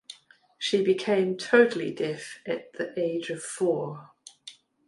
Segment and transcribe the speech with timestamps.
[0.57, 4.09] She became totally deaf at the age of four.